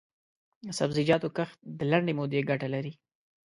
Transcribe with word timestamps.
د 0.65 0.67
سبزیجاتو 0.79 1.27
کښت 1.37 1.57
د 1.77 1.79
لنډې 1.91 2.13
مودې 2.19 2.41
ګټه 2.49 2.67
لري. 2.73 2.93